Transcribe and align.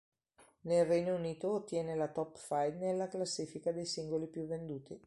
Nel 0.61 0.87
Regno 0.87 1.13
Unito 1.13 1.51
ottiene 1.51 1.93
la 1.93 2.07
top-five 2.07 2.75
nella 2.79 3.07
classifica 3.07 3.71
dei 3.71 3.85
singoli 3.85 4.25
più 4.25 4.47
venduti. 4.47 4.99